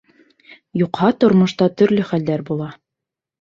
Юҡһа, 0.81 1.09
тормошта 1.23 1.67
төрлө 1.83 2.07
хәлдәр 2.13 2.45
була. 2.49 2.73